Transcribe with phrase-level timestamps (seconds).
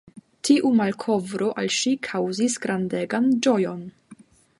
[0.47, 3.85] Tiu malkovro al ŝi kaŭzis grandegan ĝojon.